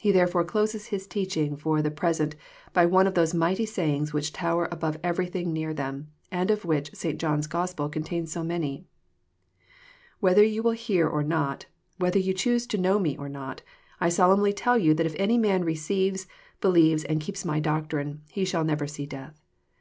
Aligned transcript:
He 0.00 0.10
therefore 0.10 0.42
closes 0.42 0.86
His 0.86 1.06
teaching 1.06 1.54
for 1.56 1.80
the 1.80 1.90
pres 1.92 2.18
ent 2.18 2.34
by 2.72 2.84
one 2.84 3.06
of 3.06 3.14
those 3.14 3.32
mighty 3.32 3.64
sayings 3.64 4.12
which 4.12 4.32
tower 4.32 4.66
above 4.72 4.98
every 5.04 5.26
thing 5.26 5.52
near 5.52 5.72
them, 5.72 6.08
and 6.32 6.50
of 6.50 6.64
which 6.64 6.92
St. 6.96 7.16
John's 7.16 7.46
Gospel 7.46 7.88
contains 7.88 8.32
so 8.32 8.42
many. 8.42 8.86
—Whether 10.18 10.42
you 10.42 10.64
wili 10.64 10.78
hear 10.78 11.06
or 11.06 11.22
not, 11.22 11.66
whether 11.96 12.18
you 12.18 12.34
choose 12.34 12.66
to 12.66 12.76
know 12.76 12.98
Me 12.98 13.16
or 13.16 13.28
not, 13.28 13.62
I 14.00 14.08
solemnly 14.08 14.52
tell 14.52 14.76
you 14.76 14.94
that 14.94 15.06
if 15.06 15.14
any 15.16 15.38
man 15.38 15.64
receives, 15.64 16.26
believes, 16.60 17.04
and 17.04 17.20
keeps 17.20 17.44
My 17.44 17.60
doctrine, 17.60 18.22
he 18.32 18.44
shall 18.44 18.64
never 18.64 18.88
see 18.88 19.06
death. 19.06 19.40